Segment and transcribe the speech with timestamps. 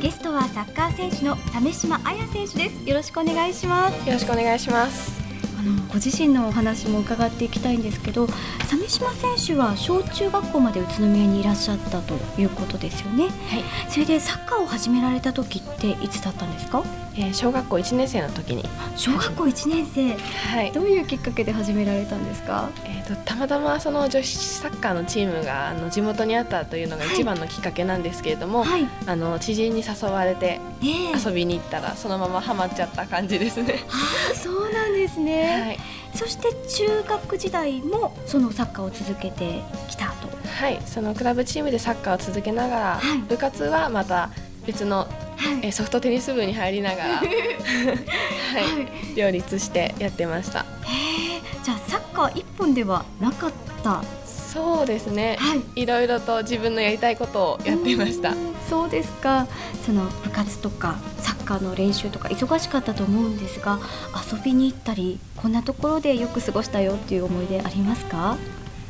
[0.00, 2.88] ゲストはサッカー選手の鮫島彩選手です。
[2.88, 4.06] よろしくお願いします。
[4.06, 5.20] よろしくお願いします。
[5.58, 8.26] あのご自身のお話も伺っていきたいんですけど
[8.68, 13.24] 鮫島選手は小中学校まで宇都宮にいらっしゃったということですよね。
[13.24, 13.32] はい、
[13.90, 16.84] それでサッカーを始められた時っていつだったんですか？
[17.16, 18.64] えー、小学校1年生の時に。
[18.96, 20.16] 小学校1年生。
[20.56, 20.70] はい。
[20.70, 22.70] どういうきっかけで始められたんですか？
[22.84, 28.86] えー、とたまたまその女子サッカーのチームがあの地元にあったというのが一番のきっかけなんですけれども、はい。
[29.06, 31.28] あの知人に誘われてええ。
[31.28, 33.80] 遊びに行ったらそのままハマっちゃった感じですね。
[33.88, 35.78] あそうなんですね、はい、
[36.14, 40.28] そして中学時代もそのサッカーを続けてきたと。
[40.60, 43.18] はい、そのクラブチームでサッカーを続けながら、はい。
[43.20, 44.30] 部活はまた
[44.66, 45.08] 別の、はい。
[45.62, 50.66] えーソフトテニス部に入りながら、 はい、両立してやってました。
[51.62, 53.52] じゃあサッカー一本ではなかっ
[53.82, 54.02] た。
[54.26, 55.82] そうですね、はい。
[55.82, 58.30] いろいろと自分のやりたいことをやっていました。
[58.30, 58.54] うん。
[58.68, 59.46] そうですか。
[59.86, 60.98] その部活とか
[61.50, 63.80] カーの練習とか忙しかったと思うんですが
[64.32, 68.36] 遊びに行ったりこんなところでよく過ごしたよっていう思い出ありますか？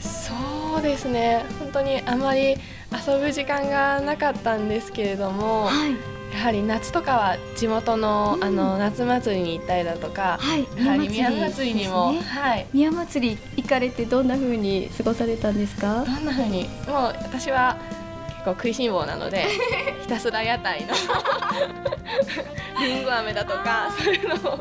[0.00, 0.34] そ
[0.78, 1.44] うですね。
[1.58, 2.56] 本当にあまり
[2.90, 5.92] 遊ぶ時間がなかったんですけれどもはい。
[6.34, 8.44] やはり夏とかは地元の,、うん。
[8.44, 10.66] あの夏祭りに行ったりだとか、はい。
[10.82, 12.66] やはり宮祭りにも、はい。
[12.72, 16.04] 宮祭り行かれてどんな風に過ごされたんですか？
[16.04, 16.64] どんな風に？
[16.88, 17.76] もう私は
[18.42, 19.46] 結構食いしん坊なので
[20.02, 20.94] ひたすら屋台の
[22.80, 24.58] りんご飴だとかそういうのを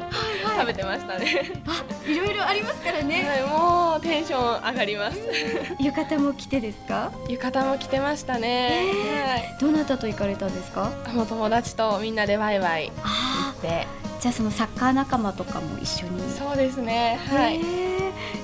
[0.57, 5.17] 食べてましたね、あいろいろありますからね、はい、もうテンション上がります。
[5.79, 7.11] 浴衣も着てですか？
[7.27, 8.83] 浴衣も着てましたね、
[9.27, 9.57] はい。
[9.59, 10.91] どなたと行かれたんですか？
[11.13, 13.87] もう友達とみんなでワイワイあで
[14.19, 16.31] じゃあそのサッカー仲間とかも一緒に。
[16.37, 17.19] そうですね。
[17.31, 17.55] はい。
[17.55, 17.90] へー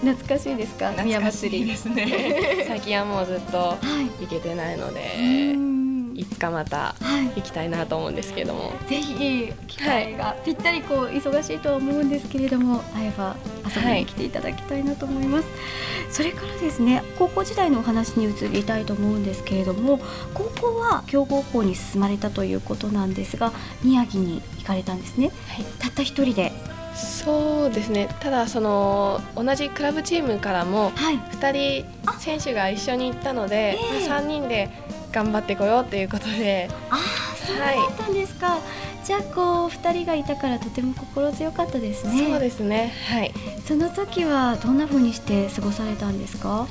[0.01, 0.91] 懐かしいですか？
[1.03, 2.65] 宮懐かし祭りいですね。
[2.67, 3.75] 最近はもうずっとは
[4.19, 4.23] い。
[4.23, 6.13] 行けてないのでうん。
[6.15, 7.27] いつかまたはい。
[7.35, 8.73] 行きたいなと思うんですけども。
[8.87, 15.47] ぜひ機会がぴったりこう忙しいとは思うんですけれども会えば遊びに来ていただきたいなと思います、
[16.09, 19.99] それからですね高校時代のお話に移りたいと思うんですけれども
[20.33, 23.51] 高校は強豪校に進まれたということなんですが
[23.83, 25.29] 宮城に行かれたんですね。
[25.49, 25.65] はい。
[25.77, 26.51] たった一人で
[26.97, 28.09] そうですね。
[28.19, 31.15] ただその同じクラブチームからもはい。
[31.17, 34.69] 2人選手が一緒に行ったので、ええまあ3人で
[35.11, 36.69] 頑張ってこようということで。
[36.89, 36.97] ああ
[37.45, 38.57] そうだったんですか、
[39.05, 42.29] じゃあこう二人がいたからとても心強かったですね。
[42.29, 42.93] そうですね。
[43.09, 43.33] はい。
[43.65, 46.67] その時はどんな風にして過ごされたんですか？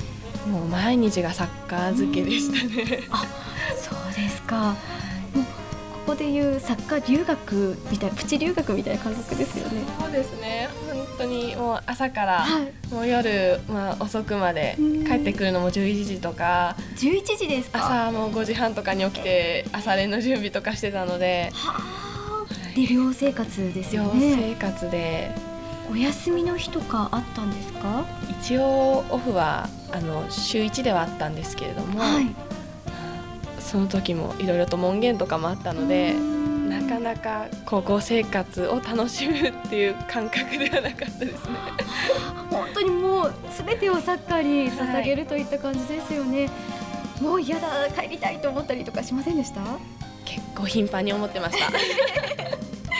[0.47, 3.01] もう毎日がサッカー漬けでしたね。
[3.75, 4.75] そうですか。
[6.07, 9.81] ここでいうサッカー留学みたいなプチ留学みたいな感覚ですよね。
[9.99, 12.93] そうですね本当にもう朝からはい。
[12.93, 17.85] もう夜、まあ、遅くまでうん帰ってくるのも11時とか十一時ですか？
[18.07, 22.73] 朝もう5時半とかに起きて朝練の準備とかしてたのではあ。
[22.73, 24.35] で寮生活ですよ寮ね。
[24.37, 25.31] 生活で
[25.91, 28.05] お休みの日とかあったんですか？
[28.41, 32.27] 一応オフはあの週1ではあったんですけれども、はい。
[33.67, 41.57] その時もいろいろと門限とかもあったのでうんなかなか高校生活を楽しむっていう感覚ではなかったですね。
[42.51, 46.49] 本当にもうすべてをサッカーに捧げるといった感じですよね。
[47.21, 47.67] もう嫌だ
[47.99, 49.61] 帰りたいと思ったりとかしませんでした？
[50.25, 51.67] 結構頻繁に思ってました。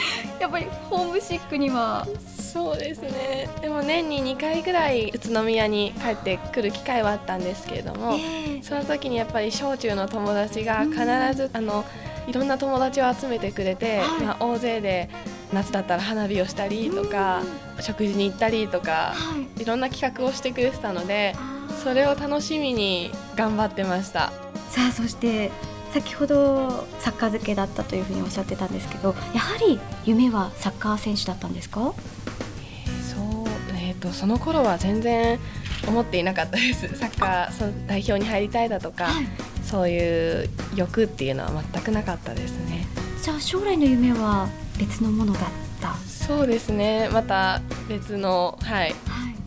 [0.40, 2.06] やっぱりホームシックには。
[2.52, 3.48] そうですね。
[3.60, 8.62] でも年に2回ぐらい宇都宮に帰ってくる機会はあったんですけれども、ええ。
[8.62, 11.04] その時にやっぱり小中の友達が必
[11.34, 11.84] ずあの
[12.26, 14.22] いろんな友達を集めてくれて、はい。
[14.22, 15.10] まあ、大勢で
[15.52, 17.42] 夏だったら花火をしたりとか、
[17.80, 19.62] 食事に行ったりとかはい。
[19.62, 21.34] いろんな企画をしてくれてたので
[21.82, 24.32] それを楽しみに頑張ってました。
[24.70, 25.50] さあそして
[25.92, 31.80] 先ほどサッカー漬けだったというふうにおっしゃってたんですけどやはり夢はサッカー選手だったんですか？
[31.82, 35.38] そう、えー、とその頃は全然
[35.86, 36.88] 思っていなかったです。
[36.96, 39.26] サッカーその代表に入りたいだとか、はい。
[39.64, 42.86] そういう欲っていうのは全くなかったですね。
[43.22, 44.48] じゃあ将来の夢は
[44.78, 45.42] 別のものだっ
[45.80, 47.08] た、はそうですね。
[47.12, 48.94] また別の、はい、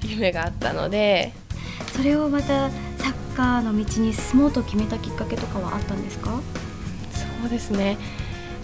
[0.03, 1.33] い、夢があったので。
[1.95, 2.69] それをまた
[3.01, 6.39] サッカーの道に進もうと決めたきっかけとかはあったんですか？
[7.41, 7.97] そうですね、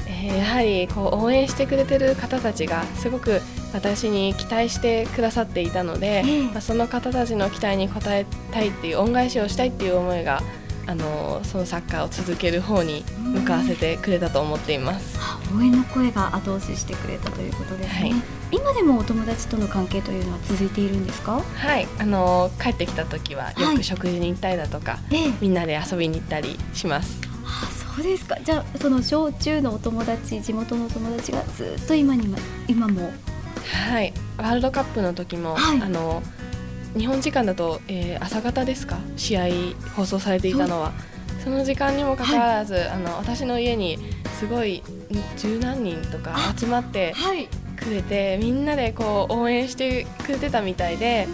[0.07, 3.41] えーやはりこう応援してくれてる方たちがすごく
[3.73, 6.43] 私に期待してくださっていたので、ええ。
[6.43, 10.41] まあ、その方たちの期待に応えたいっていう恩返しをしたいっていう思いが
[10.87, 15.17] あのそのサッカーを続ける方に向かわせてくれたと思っています。
[15.19, 18.21] あ応援の声が後押ししてくれたということですね、はい。
[18.51, 21.41] 今でもお友達との関係というのは続いているんですか？
[21.41, 25.33] はい、あの帰ってきた時はよはいく食事に行ったりだとか、ええ。
[25.41, 27.19] みんなで遊びに行ったりします。
[27.45, 28.37] あそうそうですか。
[28.43, 32.33] じゃあその小中のお友達地元のお友達がずっと今に
[32.67, 33.11] 今も？
[33.89, 34.13] はい。
[34.37, 36.21] ワールドカップの時も、はい、あの
[36.97, 38.97] 日本時間だと、えー、朝方ですか？
[39.15, 39.45] 試合
[39.95, 40.91] 放送されていたのは。
[41.43, 43.97] その時間にもかかわらず、はい、あの私の家に
[44.37, 44.83] すごい
[45.37, 47.15] 十何人とか集まって
[47.77, 51.25] くれて、はい、みんなでこう応援してくれてたみたいで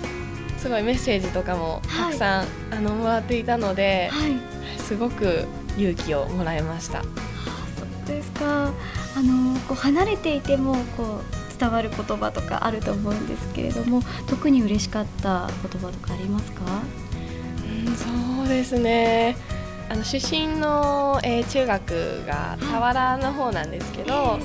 [0.57, 4.11] すごいメッセージとかもたくさん、あのもらっていたので、
[4.77, 5.45] すごく
[5.77, 6.61] 勇気をもらい。
[6.61, 6.99] ました。
[6.99, 7.03] あ
[7.77, 8.71] そうですか
[9.15, 16.61] あのこう離れていてもこう伝わる言葉とかあると思うんですけれども特に嬉しかった言葉とかありますか？
[17.87, 19.37] うんそうですね。
[19.89, 24.41] あの出身の、えー、中学が俵の方なんですけど、はい、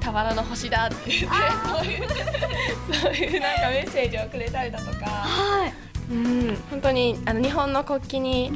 [0.04, 1.36] 俵の星だって言って
[1.68, 2.08] そういう
[3.02, 5.72] そういうなんかメッセージをくれたりだとか、はい、
[6.10, 8.52] うん本当にあの日本の国旗に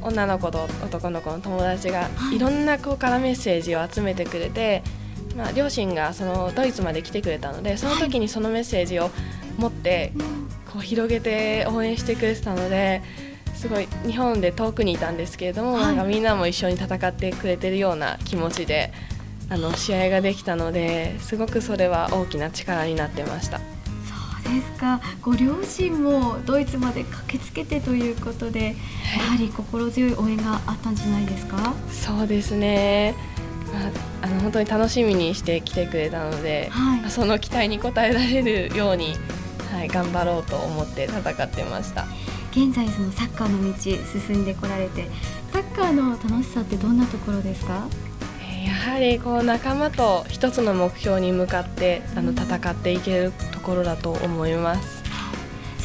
[0.00, 2.38] 女の子と男の子の友達がい。
[2.38, 4.82] ろんな子からメッセージを集めてくれて、
[5.36, 9.10] まあ、両親がそのドイツまで来てくれたのでその時にそのメッセージを
[9.58, 10.12] 持って
[10.72, 13.02] こう広げて応援してくれてたので
[13.54, 18.92] すごい日本で遠くにいたんですけれども、なんかみんなも一緒に戦ってくれてるような気持ちで
[19.48, 23.60] あの試合ができたのですごくそれは大きな力になってました。
[24.44, 25.00] ですか。
[25.22, 28.72] ご両親もドイツまで駆けつけてということで、はい、
[29.18, 31.74] やはり心強い応援があったんじゃないですか？
[31.90, 33.33] そうですね、ま
[33.76, 39.14] あ、あの本当に楽しみにして来てくれたので、はい、その期待に応えられるように、
[39.72, 42.06] はい、頑張ろうと思って戦ってました。
[42.52, 45.08] 現在そのサッカーの道進んでこられて
[45.52, 47.88] サッカーの楽しさってどんなところですか？
[48.64, 55.03] やはりこう仲間と一つの目標に向かってあの戦っていけるところだと思います。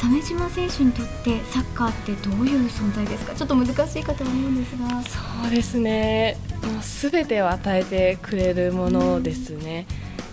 [0.00, 3.34] 鮫島選手にとってサッカーってどういう存在ですか？
[3.34, 5.02] ちょっと難しいかと思うんですが。
[5.02, 6.38] そうですね。
[6.62, 9.86] もう全てを与えてくれるものですね、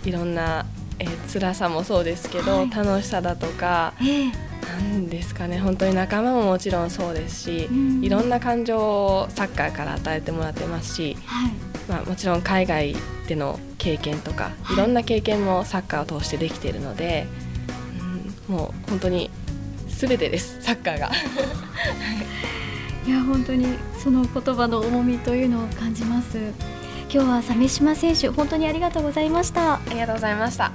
[0.06, 0.64] いろんな、
[0.98, 4.32] えー、辛さもそうですけど、はい、楽しさだとか、えー、
[4.66, 5.58] なんですかね。
[5.58, 11.52] 本当に仲間ももちろんそうですし、うん、いろんな感情をサッカーから与えてもらってますし、はい。
[11.90, 12.96] まあ、もちろん海外
[13.28, 17.26] での経験とかいろんな経験もサッカーを通してできているので、
[18.48, 19.30] うん、もう本当に
[19.98, 20.62] 全てです。
[20.62, 21.10] サッカーが。
[23.06, 23.66] いや本当に
[23.98, 26.38] その言葉の重みというのを感じます。
[27.10, 29.74] 今日は鮫島選手本当にありがとうございました。
[29.74, 30.70] ありがとうございました